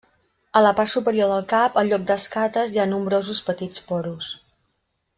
A 0.59 0.61
la 0.67 0.71
part 0.79 0.91
superior 0.93 1.29
del 1.33 1.43
cap, 1.51 1.77
en 1.83 1.91
lloc 1.93 2.09
d'escates 2.13 2.73
hi 2.77 2.81
ha 2.87 2.91
nombrosos 2.97 3.43
petits 3.51 3.85
porus. 3.93 4.35